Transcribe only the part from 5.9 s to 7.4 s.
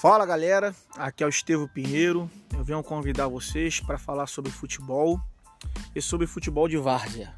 e sobre futebol de várzea.